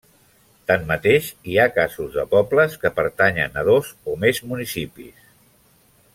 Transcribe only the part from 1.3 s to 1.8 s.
hi ha